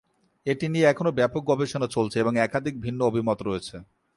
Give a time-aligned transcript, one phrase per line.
[0.45, 3.75] এটি নিয়ে এখনও ব্যাপক গবেষণা চলছে এবং একাধিক ভিন্ন অভিমত রয়েছে।